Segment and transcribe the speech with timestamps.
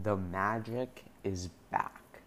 [0.00, 2.22] The magic is back.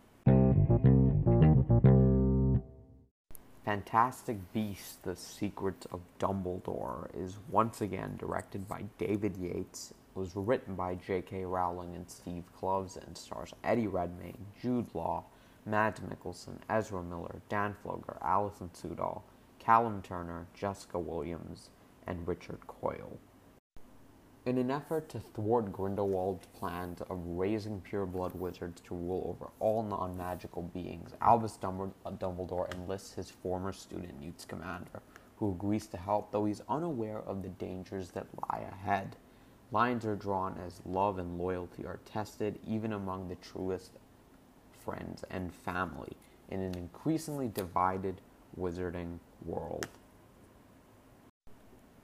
[3.65, 10.35] Fantastic Beasts: The Secrets of Dumbledore is once again directed by David Yates, It was
[10.35, 11.43] written by J.K.
[11.43, 15.23] Rowling and Steve Kloves, and stars Eddie Redmayne, Jude Law,
[15.65, 19.23] Mads Mikkelsen, Ezra Miller, Dan Fogler, Alison Sudol,
[19.57, 21.71] Callum Turner, Jessica Williams,
[22.05, 23.17] and Richard Coyle.
[24.45, 29.81] In an effort to thwart Grindelwald's plans of raising pureblood wizards to rule over all
[29.81, 35.01] non magical beings, Albus uh, Dumbledore enlists his former student Newt Scamander,
[35.37, 39.15] who agrees to help, though he's unaware of the dangers that lie ahead.
[39.71, 43.93] Lines are drawn as love and loyalty are tested, even among the truest
[44.71, 46.15] friends and family,
[46.49, 48.21] in an increasingly divided
[48.55, 49.87] wizarding world.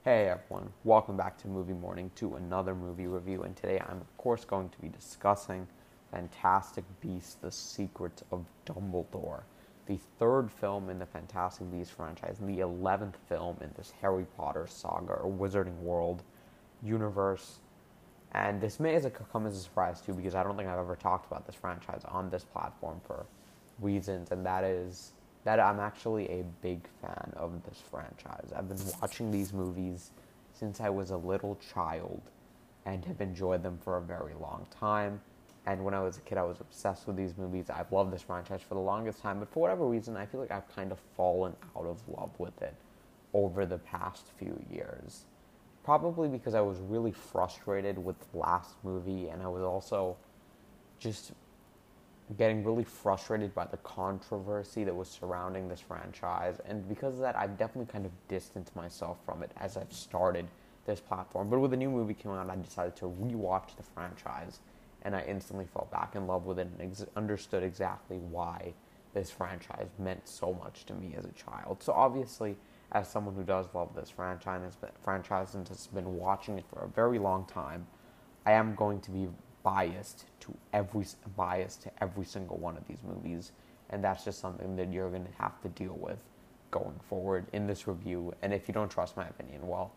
[0.04, 4.16] Hey everyone, welcome back to Movie Morning to another movie review, and today I'm of
[4.16, 5.68] course going to be discussing
[6.10, 9.42] Fantastic Beasts: The Secrets of Dumbledore,
[9.86, 14.26] the third film in the Fantastic Beasts franchise, and the eleventh film in this Harry
[14.36, 16.24] Potter saga or Wizarding World
[16.82, 17.60] universe.
[18.32, 20.80] And this may as a, come as a surprise too, because I don't think I've
[20.80, 23.24] ever talked about this franchise on this platform for
[23.80, 25.12] reasons, and that is
[25.44, 28.52] that I'm actually a big fan of this franchise.
[28.54, 30.10] I've been watching these movies
[30.52, 32.22] since I was a little child
[32.86, 35.20] and have enjoyed them for a very long time.
[35.66, 37.70] And when I was a kid, I was obsessed with these movies.
[37.70, 40.50] I've loved this franchise for the longest time, but for whatever reason, I feel like
[40.50, 42.74] I've kind of fallen out of love with it
[43.32, 45.24] over the past few years.
[45.84, 50.16] Probably because I was really frustrated with the last movie, and I was also
[50.98, 51.32] just
[52.36, 56.60] getting really frustrated by the controversy that was surrounding this franchise.
[56.64, 60.46] And because of that, I've definitely kind of distanced myself from it as I've started
[60.86, 61.48] this platform.
[61.50, 64.60] But with a new movie coming out, I decided to rewatch the franchise.
[65.02, 68.72] And I instantly fell back in love with it and ex- understood exactly why
[69.14, 71.82] this franchise meant so much to me as a child.
[71.82, 72.56] So obviously,
[72.92, 76.88] as someone who does love this franchise, franchise and has been watching it for a
[76.88, 77.86] very long time,
[78.46, 79.28] I am going to be
[79.62, 81.06] biased to every
[81.36, 83.52] biased to every single one of these movies,
[83.90, 86.18] and that's just something that you're going to have to deal with
[86.70, 88.34] going forward in this review.
[88.42, 89.92] And if you don't trust my opinion, well,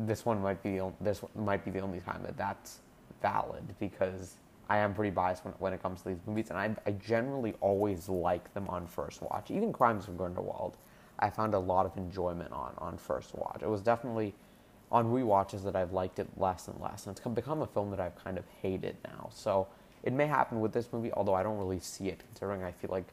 [0.00, 2.80] this one might be this might be the only time that that's
[3.22, 4.36] valid because
[4.68, 7.54] I am pretty biased when, when it comes to these movies, and I, I generally
[7.60, 9.50] always like them on first watch.
[9.50, 10.76] Even Crimes of Grindelwald,
[11.18, 13.62] I found a lot of enjoyment on on first watch.
[13.62, 14.34] It was definitely
[14.90, 18.00] on rewatches that I've liked it less and less, and it's become a film that
[18.00, 19.30] I've kind of hated now.
[19.32, 19.66] So
[20.02, 22.90] it may happen with this movie, although I don't really see it, considering I feel
[22.90, 23.08] like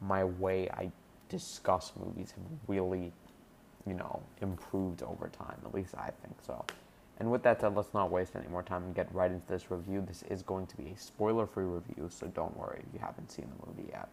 [0.00, 0.92] my way I
[1.28, 3.12] discuss movies have really,
[3.86, 5.56] you know, improved over time.
[5.64, 6.64] At least I think so.
[7.18, 9.70] And with that said, let's not waste any more time and get right into this
[9.70, 10.04] review.
[10.06, 13.48] This is going to be a spoiler-free review, so don't worry if you haven't seen
[13.58, 14.08] the movie yet.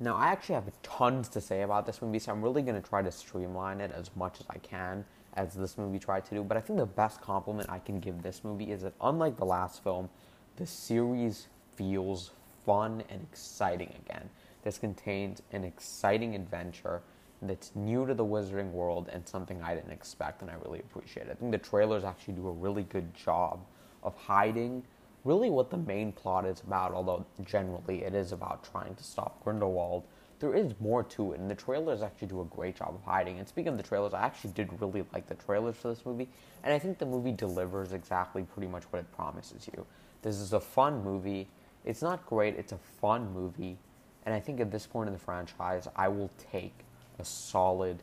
[0.00, 2.86] Now, I actually have tons to say about this movie, so I'm really going to
[2.86, 5.04] try to streamline it as much as I can
[5.38, 6.42] as this movie tried to do.
[6.42, 9.46] But I think the best compliment I can give this movie is that, unlike the
[9.46, 10.10] last film,
[10.56, 12.32] the series feels
[12.66, 14.28] fun and exciting again.
[14.64, 17.02] This contains an exciting adventure
[17.40, 21.28] that's new to the wizarding world and something I didn't expect, and I really appreciate
[21.28, 21.30] it.
[21.30, 23.60] I think the trailers actually do a really good job
[24.02, 24.82] of hiding
[25.24, 29.42] really what the main plot is about, although generally it is about trying to stop
[29.44, 30.04] Grindelwald
[30.40, 33.38] there is more to it, and the trailers actually do a great job of hiding.
[33.38, 36.28] And speaking of the trailers, I actually did really like the trailers for this movie,
[36.62, 39.84] and I think the movie delivers exactly pretty much what it promises you.
[40.22, 41.48] This is a fun movie.
[41.84, 43.78] It's not great, it's a fun movie,
[44.26, 46.74] and I think at this point in the franchise, I will take
[47.18, 48.02] a solid,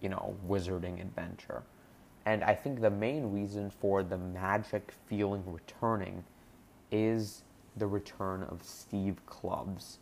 [0.00, 1.62] you know, wizarding adventure.
[2.24, 6.24] And I think the main reason for the magic feeling returning
[6.90, 7.42] is
[7.76, 9.98] the return of Steve Kloves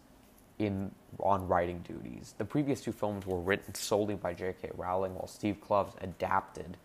[0.59, 2.35] in on writing duties.
[2.39, 4.71] The previous two films were written solely by J.K.
[4.77, 6.77] Rowling, while Steve Kloves adapted,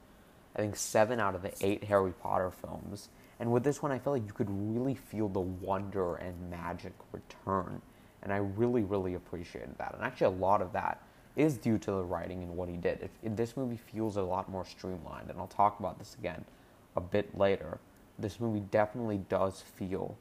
[0.56, 3.10] I think, seven out of the eight Harry Potter films.
[3.40, 6.94] And with this one, I felt like you could really feel the wonder and magic
[7.12, 7.82] return.
[8.22, 9.94] And I really, really appreciated that.
[9.94, 11.02] And actually, a lot of that
[11.36, 13.00] is due to the writing and what he did.
[13.02, 16.44] If, if this movie feels a lot more streamlined, and I'll talk about this again
[16.98, 17.80] a bit later.
[18.18, 20.18] This movie definitely does feel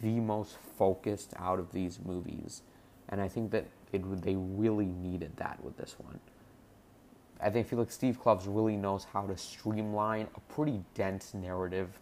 [0.00, 2.62] the most focused out of these movies
[3.08, 6.18] and I think that it they really needed that with this one.
[7.40, 11.98] I think feel like Steve Kloves really knows how to streamline a pretty dense narrative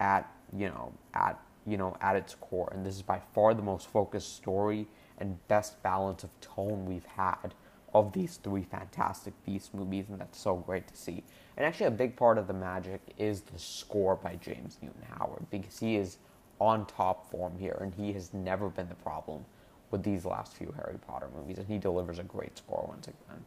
[0.00, 3.62] at you know at you know at its core, and this is by far the
[3.62, 4.86] most focused story
[5.18, 7.54] and best balance of tone we've had
[7.94, 11.22] of these three Fantastic Beast movies, and that's so great to see.
[11.56, 15.46] And actually, a big part of the magic is the score by James Newton Howard
[15.50, 16.18] because he is
[16.60, 19.44] on top form here, and he has never been the problem
[19.94, 23.44] with these last few Harry Potter movies, and he delivers a great score once again.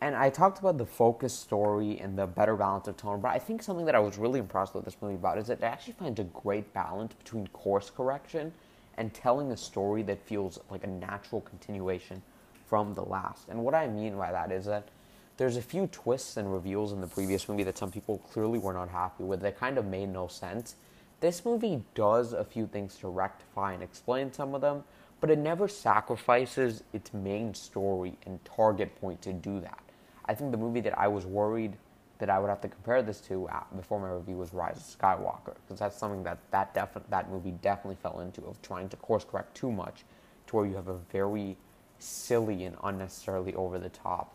[0.00, 3.38] And I talked about the focus story and the better balance of tone, but I
[3.38, 5.92] think something that I was really impressed with this movie about is that it actually
[5.92, 8.54] finds a great balance between course correction
[8.96, 12.22] and telling a story that feels like a natural continuation
[12.66, 13.50] from the last.
[13.50, 14.88] And what I mean by that is that
[15.36, 18.72] there's a few twists and reveals in the previous movie that some people clearly were
[18.72, 20.76] not happy with that kind of made no sense.
[21.20, 24.84] This movie does a few things to rectify and explain some of them,
[25.20, 29.82] but it never sacrifices its main story and target point to do that.
[30.24, 31.76] I think the movie that I was worried
[32.18, 34.98] that I would have to compare this to uh, before my review was Rise of
[34.98, 38.96] Skywalker, because that's something that that defi- that movie definitely fell into of trying to
[38.96, 40.04] course correct too much,
[40.46, 41.56] to where you have a very
[41.98, 44.34] silly and unnecessarily over the top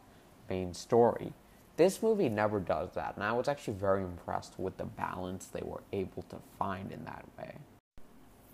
[0.50, 1.34] main story.
[1.78, 5.64] This movie never does that, and I was actually very impressed with the balance they
[5.64, 7.56] were able to find in that way.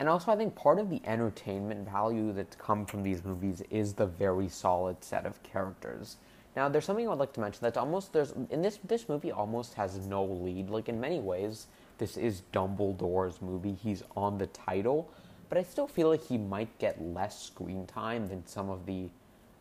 [0.01, 3.94] And also, I think part of the entertainment value that's come from these movies is
[3.94, 6.18] the very solid set of characters.
[6.56, 9.31] Now, there's something I would like to mention that's almost there's in this this movie
[9.31, 10.71] almost has no lead.
[10.71, 11.68] Like in many ways,
[12.00, 13.75] this is Dumbledore's movie.
[13.75, 15.07] He's on the title,
[15.50, 19.07] but I still feel like he might get less screen time than some of the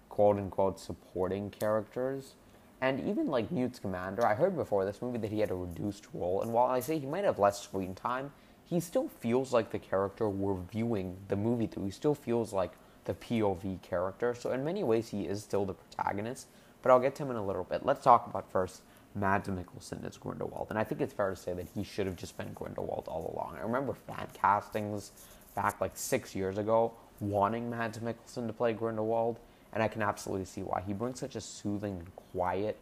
[0.09, 2.33] quote unquote supporting characters.
[2.81, 6.07] And even like Newt Scamander, I heard before this movie that he had a reduced
[6.15, 6.41] role.
[6.41, 8.33] And while I say he might have less screen time,
[8.71, 11.87] he still feels like the character we're viewing the movie through.
[11.87, 12.71] He still feels like
[13.05, 14.33] the POV character.
[14.33, 16.47] So in many ways, he is still the protagonist.
[16.81, 17.85] But I'll get to him in a little bit.
[17.85, 18.83] Let's talk about first
[19.17, 20.69] Mads Mikkelsen as Grindelwald.
[20.71, 23.35] And I think it's fair to say that he should have just been Grindelwald all
[23.35, 23.57] along.
[23.59, 25.11] I remember fan castings
[25.57, 29.41] back like six years ago wanting Mads Mikkelsen to play Grindelwald.
[29.73, 30.83] And I can absolutely see why.
[30.87, 32.79] He brings such a soothing, quiet,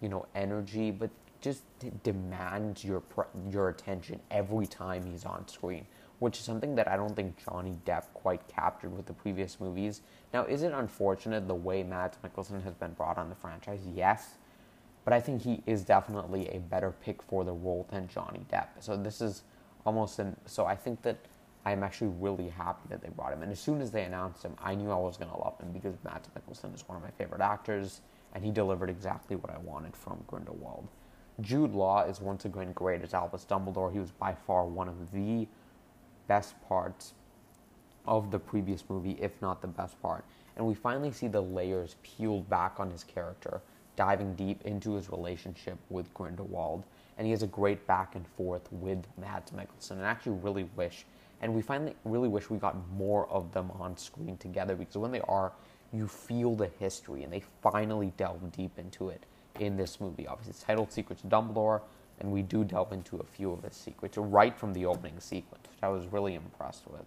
[0.00, 1.10] you know, energy, but
[1.40, 1.62] just
[2.02, 3.02] demands your
[3.50, 5.86] your attention every time he's on screen,
[6.18, 10.02] which is something that I don't think Johnny Depp quite captured with the previous movies.
[10.32, 13.80] Now, is it unfortunate the way Mads Mikkelsen has been brought on the franchise?
[13.94, 14.36] Yes,
[15.04, 18.68] but I think he is definitely a better pick for the role than Johnny Depp.
[18.80, 19.42] So this is
[19.84, 21.16] almost an so I think that
[21.66, 23.42] I'm actually really happy that they brought him.
[23.42, 25.72] And as soon as they announced him, I knew I was going to love him
[25.72, 28.02] because Mads Mikkelsen is one of my favorite actors,
[28.34, 30.86] and he delivered exactly what I wanted from Grindelwald.
[31.40, 33.92] Jude Law is once again great as Albus Dumbledore.
[33.92, 35.46] He was by far one of the
[36.28, 37.12] best parts
[38.06, 40.24] of the previous movie, if not the best part.
[40.56, 43.60] And we finally see the layers peeled back on his character,
[43.96, 46.84] diving deep into his relationship with Grindelwald.
[47.18, 49.92] And he has a great back and forth with Mads Mikkelsen.
[49.92, 51.04] And I actually really wish,
[51.42, 55.12] and we finally really wish we got more of them on screen together because when
[55.12, 55.52] they are,
[55.92, 59.24] you feel the history and they finally delve deep into it
[59.60, 60.26] in this movie.
[60.26, 61.82] Obviously, it's titled Secrets of Dumbledore,
[62.20, 65.64] and we do delve into a few of his secrets right from the opening sequence,
[65.68, 67.04] which I was really impressed with.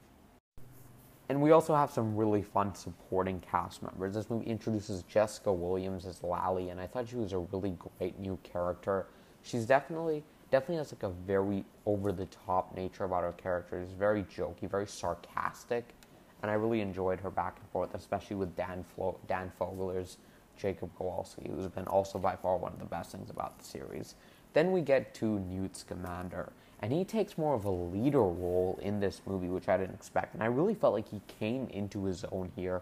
[1.29, 4.15] And we also have some really fun supporting cast members.
[4.15, 8.19] This movie introduces Jessica Williams as Lally, and I thought she was a really great
[8.19, 9.05] new character.
[9.43, 13.85] She's definitely definitely has like a very over the top nature about her character.
[13.85, 15.93] She's very jokey, very sarcastic,
[16.41, 20.17] and I really enjoyed her back and forth, especially with Dan Flo- Dan Fogler's
[20.59, 24.15] Jacob Kowalski, who's been also by far one of the best things about the series.
[24.53, 26.51] Then we get to Newt Scamander,
[26.81, 30.33] and he takes more of a leader role in this movie, which I didn't expect.
[30.33, 32.81] And I really felt like he came into his own here,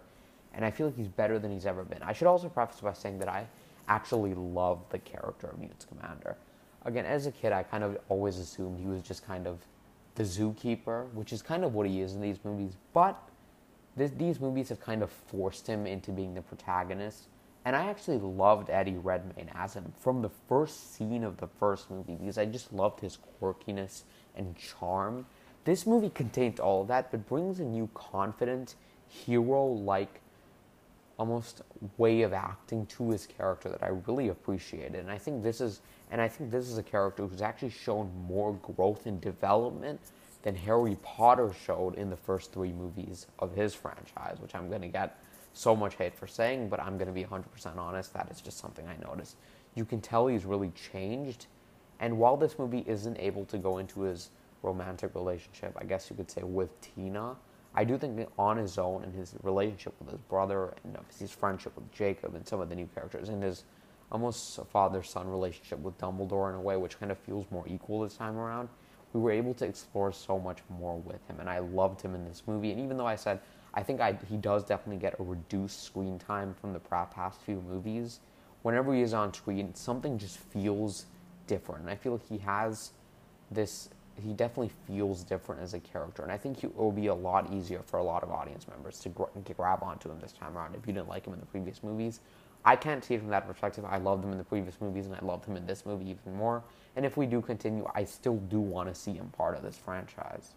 [0.53, 2.01] and I feel like he's better than he's ever been.
[2.01, 3.46] I should also preface by saying that I
[3.88, 6.36] actually love the character of Newt Scamander.
[6.86, 9.60] Again, as a kid, I kind of always assumed he was just kind of
[10.15, 12.74] the zookeeper, which is kind of what he is in these movies.
[12.93, 13.22] But
[13.96, 17.27] this, these movies have kind of forced him into being the protagonist
[17.67, 21.91] and I actually loved Eddie Redmayne as him from the first scene of the first
[21.91, 24.03] movie because I just loved his quirkiness
[24.38, 25.25] and charm.
[25.65, 28.75] This movie contains all of that, but brings a new confident,
[29.09, 30.21] hero like
[31.19, 31.62] almost
[31.97, 34.95] way of acting to his character that I really appreciated.
[34.95, 38.09] And I think this is and I think this is a character who's actually shown
[38.29, 40.00] more growth and development
[40.41, 44.88] than Harry Potter showed in the first three movies of his franchise, which I'm gonna
[44.88, 45.19] get
[45.57, 48.13] so much hate for saying, but I'm going to be 100% honest.
[48.13, 49.37] That is just something I noticed.
[49.75, 51.47] You can tell he's really changed.
[51.99, 54.29] And while this movie isn't able to go into his
[54.61, 57.35] romantic relationship, I guess you could say, with Tina,
[57.73, 61.31] I do think that on his own and his relationship with his brother and his
[61.31, 63.63] friendship with Jacob and some of the new characters and his
[64.11, 68.01] almost father son relationship with Dumbledore in a way which kind of feels more equal
[68.01, 68.69] this time around,
[69.13, 71.39] we were able to explore so much more with him.
[71.39, 72.71] And I loved him in this movie.
[72.71, 73.39] And even though I said
[73.77, 77.62] I think I, he does definitely get a reduced screen time from the past few
[77.62, 78.22] movies.
[78.63, 81.05] Whenever he is on screen, something just feels
[81.46, 81.81] different.
[81.81, 82.89] And I feel he has
[83.51, 87.13] this he definitely feels different as a character, and I think it will be a
[87.13, 89.12] lot easier for a lot of audience members to,
[89.46, 91.84] to grab onto him this time around if you didn't like him in the previous
[91.84, 92.19] movies.
[92.65, 93.86] I can't see it from that perspective.
[93.86, 96.36] I loved him in the previous movies, and I loved him in this movie even
[96.36, 96.63] more.
[96.96, 99.77] And if we do continue, I still do want to see him part of this
[99.77, 100.55] franchise.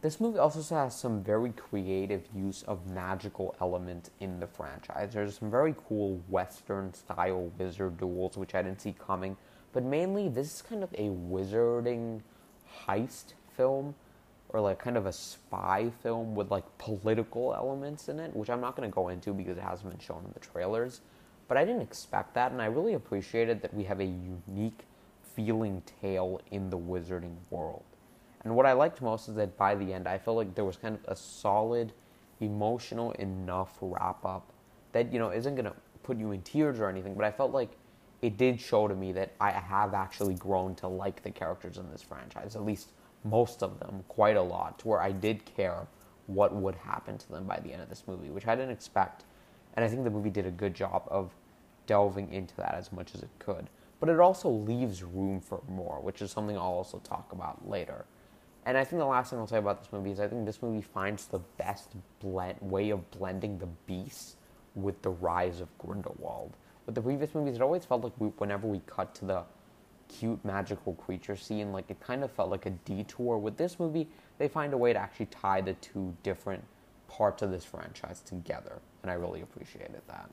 [0.00, 5.12] This movie also has some very creative use of magical element in the franchise.
[5.12, 9.36] There's some very cool Western style wizard duels, which I didn't see coming.
[9.72, 12.20] But mainly, this is kind of a wizarding
[12.86, 13.96] heist film,
[14.50, 18.60] or like kind of a spy film with like political elements in it, which I'm
[18.60, 21.00] not going to go into because it hasn't been shown in the trailers.
[21.48, 24.84] But I didn't expect that, and I really appreciated that we have a unique
[25.34, 27.82] feeling tale in the wizarding world.
[28.44, 30.76] And what I liked most is that by the end, I felt like there was
[30.76, 31.92] kind of a solid,
[32.40, 34.52] emotional enough wrap up
[34.92, 37.52] that, you know, isn't going to put you in tears or anything, but I felt
[37.52, 37.70] like
[38.22, 41.90] it did show to me that I have actually grown to like the characters in
[41.90, 42.92] this franchise, at least
[43.24, 45.86] most of them, quite a lot, to where I did care
[46.26, 49.24] what would happen to them by the end of this movie, which I didn't expect.
[49.74, 51.32] And I think the movie did a good job of
[51.86, 53.68] delving into that as much as it could.
[54.00, 58.04] But it also leaves room for more, which is something I'll also talk about later.
[58.68, 60.60] And I think the last thing I'll say about this movie is I think this
[60.60, 64.36] movie finds the best blend, way of blending the beast
[64.74, 66.52] with the rise of Grindelwald.
[66.84, 69.44] With the previous movies, it always felt like we, whenever we cut to the
[70.06, 73.38] cute magical creature scene, like it kind of felt like a detour.
[73.38, 74.06] With this movie,
[74.36, 76.62] they find a way to actually tie the two different
[77.08, 80.28] parts of this franchise together, and I really appreciated that.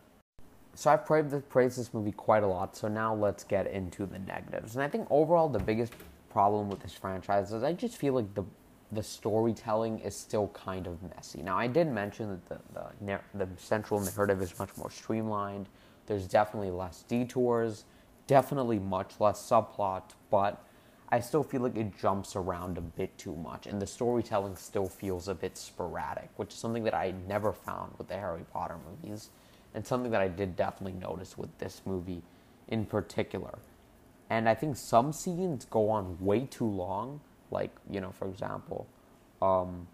[0.74, 4.76] So I've praised this movie quite a lot, so now let's get into the negatives.
[4.76, 5.94] And I think overall, the biggest
[6.36, 8.44] problem with this franchise is I just feel like the
[8.92, 11.42] the storytelling is still kind of messy.
[11.42, 15.68] Now, I did mention that the, the, the central narrative is much more streamlined.
[16.08, 17.86] There's definitely less detours,
[18.28, 20.62] definitely much less subplot, but
[21.10, 24.88] I still feel like it jumps around a bit too much, and the storytelling still
[24.88, 28.78] feels a bit sporadic, which is something that I never found with the Harry Potter
[28.90, 29.30] movies,
[29.74, 32.22] and something that I did definitely notice with this movie
[32.68, 33.58] in particular.
[34.30, 37.22] And I think some scenes go on way too long.
[37.52, 38.88] Like, you know, for example,
[39.42, 39.88] um,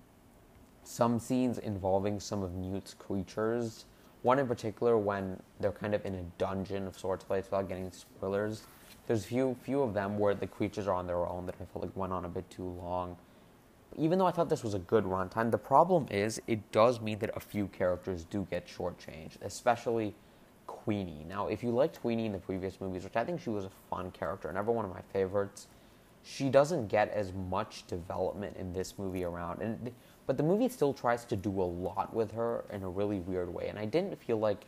[0.83, 3.85] some scenes involving some of Newt's creatures.
[4.21, 7.91] One in particular, when they're kind of in a dungeon of sorts place without getting
[7.91, 8.63] spoilers.
[9.07, 11.83] There's few few of them where the creatures are on their own that I felt
[11.83, 13.17] like went on a bit too long.
[13.97, 17.19] Even though I thought this was a good runtime, the problem is it does mean
[17.19, 20.15] that a few characters do get shortchanged, especially
[20.71, 21.25] Queenie.
[21.27, 23.71] Now, if you liked Queenie in the previous movies, which I think she was a
[23.89, 25.67] fun character and ever one of my favorites,
[26.23, 29.61] she doesn't get as much development in this movie around.
[29.61, 29.91] And
[30.27, 33.53] but the movie still tries to do a lot with her in a really weird
[33.53, 34.65] way, and I didn't feel like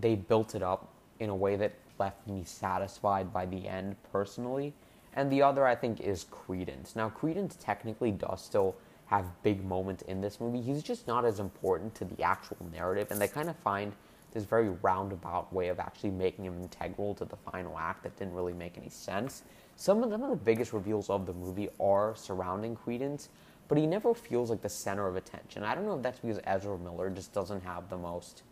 [0.00, 0.88] they built it up
[1.20, 4.72] in a way that left me satisfied by the end personally.
[5.14, 6.94] And the other, I think, is Credence.
[6.94, 10.60] Now, Credence technically does still have big moments in this movie.
[10.60, 13.92] He's just not as important to the actual narrative, and they kind of find
[14.32, 18.34] this very roundabout way of actually making him integral to the final act that didn't
[18.34, 19.42] really make any sense.
[19.76, 23.28] Some of, some of the biggest reveals of the movie are surrounding Credence,
[23.68, 25.62] but he never feels like the center of attention.
[25.62, 28.42] I don't know if that's because Ezra Miller just doesn't have the most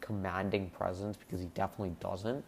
[0.00, 2.44] commanding presence because he definitely doesn't,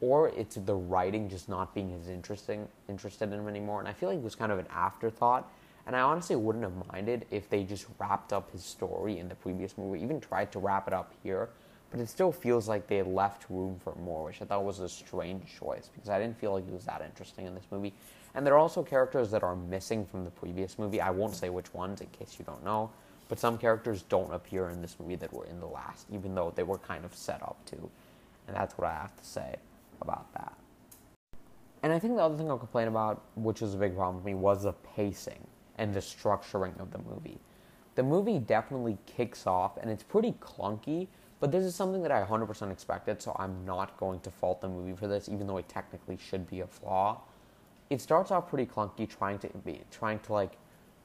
[0.00, 3.80] or it's the writing just not being as interesting interested in him anymore.
[3.80, 5.50] And I feel like it was kind of an afterthought.
[5.86, 9.36] And I honestly wouldn't have minded if they just wrapped up his story in the
[9.36, 11.50] previous movie, even tried to wrap it up here
[11.90, 14.88] but it still feels like they left room for more, which I thought was a
[14.88, 17.94] strange choice because I didn't feel like it was that interesting in this movie.
[18.34, 21.00] And there are also characters that are missing from the previous movie.
[21.00, 22.90] I won't say which ones in case you don't know,
[23.28, 26.52] but some characters don't appear in this movie that were in the last, even though
[26.54, 27.76] they were kind of set up to.
[28.46, 29.56] And that's what I have to say
[30.00, 30.52] about that.
[31.82, 34.26] And I think the other thing I'll complain about, which was a big problem for
[34.26, 35.46] me, was the pacing
[35.78, 37.38] and the structuring of the movie.
[37.94, 41.08] The movie definitely kicks off, and it's pretty clunky
[41.40, 44.68] but this is something that I 100% expected, so I'm not going to fault the
[44.68, 47.20] movie for this, even though it technically should be a flaw.
[47.90, 50.52] It starts off pretty clunky, trying to be trying to like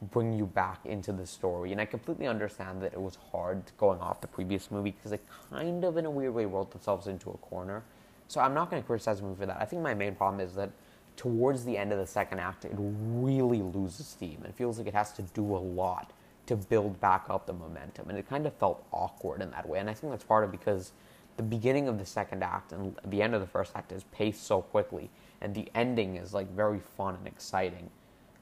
[0.01, 4.00] bring you back into the story, and I completely understand that it was hard going
[4.00, 7.29] off the previous movie because it kind of, in a weird way, rolled themselves into
[7.29, 7.83] a corner.
[8.27, 9.57] So I'm not going to criticize the movie for that.
[9.59, 10.71] I think my main problem is that
[11.17, 14.43] towards the end of the second act, it really loses steam.
[14.45, 16.13] It feels like it has to do a lot
[16.48, 18.10] to build back up the momentum.
[18.10, 19.79] And it kind of felt awkward in that way.
[19.79, 20.91] And I think that's part of because
[21.38, 24.43] the beginning of the second act and the end of the first act is paced
[24.43, 25.10] so quickly.
[25.41, 27.89] And the ending is like very fun and exciting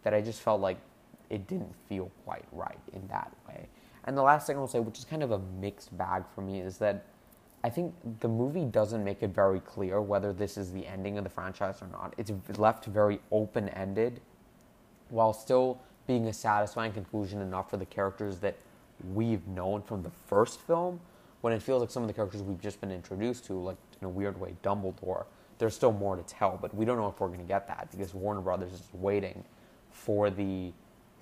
[0.04, 0.78] that I just felt like
[1.30, 3.68] it didn't feel quite right in that way.
[4.06, 6.60] And the last thing I'll say, which is kind of a mixed bag for me,
[6.62, 7.06] is that
[7.64, 11.26] I think the movie doesn't make it very clear whether this is the ending of
[11.26, 12.14] the franchise or not.
[12.18, 14.22] It's left very open ended
[15.10, 18.58] while still being a satisfying conclusion enough for the characters that
[19.14, 21.00] we've known from the first film,
[21.42, 24.08] when it feels like some of the characters we've just been introduced to, like in
[24.08, 25.26] a weird way, Dumbledore,
[25.60, 27.92] there's still more to tell, but we don't know if we're going to get that
[27.92, 29.44] because Warner Brothers is waiting
[29.92, 30.74] for the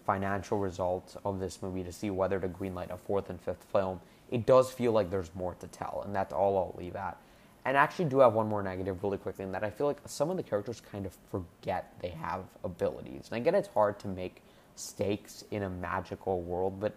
[0.06, 4.00] financial results of this movie to see whether to greenlight a fourth and fifth film.
[4.32, 7.18] It does feel like there's more to tell, and that's all I'll leave at.
[7.66, 9.98] And I actually do have one more negative really quickly in that I feel like
[10.06, 13.28] some of the characters kind of forget they have abilities.
[13.30, 14.44] And I get it's hard to make
[14.80, 16.96] stakes in a magical world, but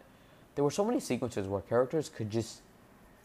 [0.54, 2.62] there were so many sequences where characters could just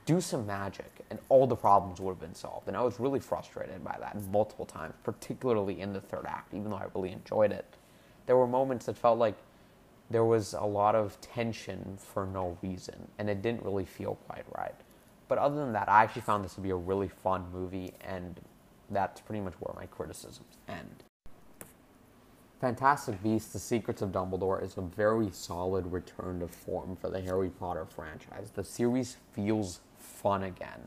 [0.05, 2.67] do some magic and all the problems would have been solved.
[2.67, 6.69] And I was really frustrated by that multiple times, particularly in the third act, even
[6.69, 7.65] though I really enjoyed it.
[8.25, 9.35] There were moments that felt like
[10.09, 14.45] there was a lot of tension for no reason, and it didn't really feel quite
[14.55, 14.75] right.
[15.27, 18.39] But other than that, I actually found this to be a really fun movie, and
[18.91, 21.03] that's pretty much where my criticisms end.
[22.65, 27.21] Fantastic Beasts: The Secrets of Dumbledore is a very solid return to form for the
[27.21, 28.49] Harry Potter franchise.
[28.49, 30.79] The series feels fun again,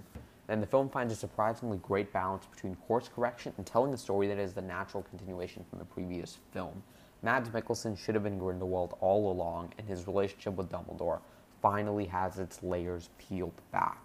[0.48, 4.26] and the film finds a surprisingly great balance between course correction and telling a story
[4.26, 6.82] that is the natural continuation from the previous film.
[7.22, 11.20] Mads Mikkelsen should have been Grindelwald all along, and his relationship with Dumbledore
[11.62, 14.00] finally has its layers peeled back.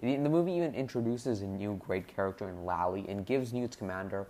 [0.00, 4.28] The movie even introduces a new great character in Lally and gives Newt Scamander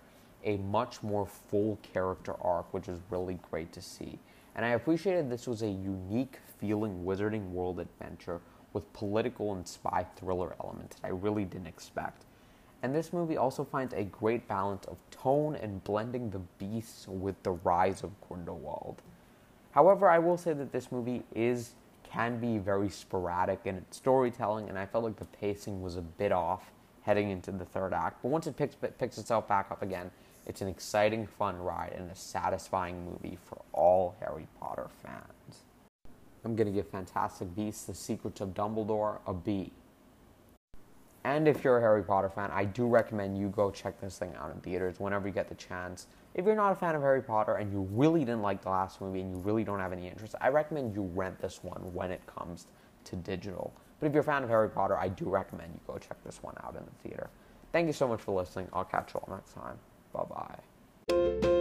[0.49, 4.19] a much more full character arc, which is really great to see.
[4.57, 8.41] And I appreciated this was a unique feeling Wizarding World adventure
[8.73, 12.25] with political and spy thriller elements that I really didn't expect.
[12.83, 17.41] And this movie also finds a great balance of tone and blending the beasts with
[17.43, 19.03] the rise of Grindelwald.
[19.73, 21.75] However, I will say that this movie is
[22.05, 26.03] can be very sporadic in its storytelling, and I felt like the pacing was a
[26.03, 28.23] bit off heading into the third act.
[28.23, 30.11] But once it picks, picks itself back up again,
[30.49, 35.65] it's an exciting, fun ride and a satisfying movie for all Harry Potter fans.
[36.45, 39.73] I'm going to give Fantastic Beasts The Secrets of Dumbledore a B.
[41.25, 44.33] And if you're a Harry Potter fan, I do recommend you go check this thing
[44.41, 46.07] out in theaters whenever you get the chance.
[46.35, 49.03] If you're not a fan of Harry Potter and you really didn't like the last
[49.03, 52.11] movie and you really don't have any interest, I recommend you rent this one when
[52.11, 52.69] it comes
[53.05, 53.75] to digital.
[54.01, 56.43] But if you're a fan of Harry Potter, I do recommend you go check this
[56.43, 57.29] one out in the theater.
[57.73, 58.69] Thank you so much for listening.
[58.73, 59.79] I'll catch you all next time.
[60.13, 60.25] Bye
[61.09, 61.58] bye.